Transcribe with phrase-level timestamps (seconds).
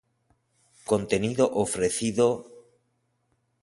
[0.87, 2.27] Contenido ofrecido